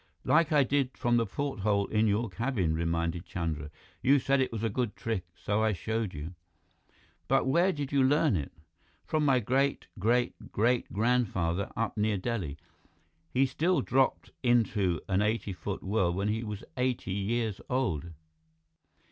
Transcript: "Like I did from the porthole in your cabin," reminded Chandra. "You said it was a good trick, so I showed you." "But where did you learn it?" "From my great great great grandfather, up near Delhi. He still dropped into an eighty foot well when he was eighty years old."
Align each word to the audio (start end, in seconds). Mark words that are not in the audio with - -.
"Like 0.23 0.51
I 0.51 0.63
did 0.63 0.97
from 0.97 1.17
the 1.17 1.27
porthole 1.27 1.85
in 1.85 2.07
your 2.07 2.27
cabin," 2.27 2.73
reminded 2.73 3.23
Chandra. 3.23 3.69
"You 4.01 4.17
said 4.17 4.41
it 4.41 4.51
was 4.51 4.63
a 4.63 4.67
good 4.71 4.95
trick, 4.95 5.27
so 5.35 5.61
I 5.61 5.73
showed 5.73 6.11
you." 6.15 6.33
"But 7.27 7.45
where 7.45 7.71
did 7.71 7.91
you 7.91 8.03
learn 8.03 8.35
it?" 8.35 8.51
"From 9.05 9.23
my 9.23 9.39
great 9.39 9.85
great 9.99 10.51
great 10.51 10.91
grandfather, 10.91 11.71
up 11.75 11.97
near 11.97 12.17
Delhi. 12.17 12.57
He 13.29 13.45
still 13.45 13.81
dropped 13.81 14.31
into 14.41 15.01
an 15.07 15.21
eighty 15.21 15.53
foot 15.53 15.83
well 15.83 16.11
when 16.11 16.29
he 16.29 16.43
was 16.43 16.63
eighty 16.77 17.13
years 17.13 17.61
old." 17.69 18.11